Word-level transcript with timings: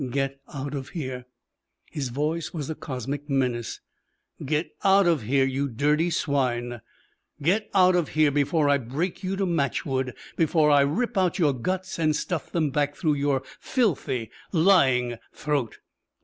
"Get 0.09 0.41
out 0.51 0.73
of 0.73 0.89
here!" 0.97 1.25
His 1.91 2.09
voice 2.09 2.51
was 2.51 2.71
a 2.71 2.73
cosmic 2.73 3.29
menace. 3.29 3.81
"Get 4.43 4.71
out 4.83 5.05
of 5.05 5.21
here, 5.21 5.45
you 5.45 5.67
dirty 5.67 6.09
swine. 6.09 6.81
Get 7.39 7.69
out 7.75 7.95
of 7.95 8.09
here 8.17 8.31
before 8.31 8.67
I 8.67 8.79
break 8.79 9.23
you 9.23 9.35
to 9.35 9.45
matchwood, 9.45 10.15
before 10.35 10.71
I 10.71 10.81
rip 10.81 11.19
out 11.19 11.37
your 11.37 11.53
guts 11.53 11.99
and 11.99 12.15
stuff 12.15 12.51
them 12.51 12.71
back 12.71 12.95
through 12.95 13.13
your 13.13 13.43
filthy, 13.59 14.31
lying 14.51 15.17
throat. 15.33 15.77